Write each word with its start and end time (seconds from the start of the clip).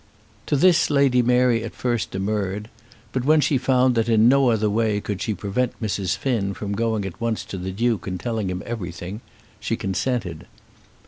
To 0.47 0.55
this 0.55 0.89
Lady 0.89 1.21
Mary 1.21 1.63
at 1.63 1.75
first 1.75 2.09
demurred, 2.09 2.71
but 3.11 3.23
when 3.23 3.39
she 3.39 3.59
found 3.59 3.93
that 3.93 4.09
in 4.09 4.27
no 4.27 4.49
other 4.49 4.67
way 4.67 4.99
could 4.99 5.21
she 5.21 5.35
prevent 5.35 5.79
Mrs. 5.79 6.17
Finn 6.17 6.55
from 6.55 6.71
going 6.73 7.05
at 7.05 7.21
once 7.21 7.45
to 7.45 7.57
the 7.59 7.69
Duke 7.71 8.07
and 8.07 8.19
telling 8.19 8.49
him 8.49 8.63
everything, 8.65 9.21
she 9.59 9.75
consented. 9.77 10.47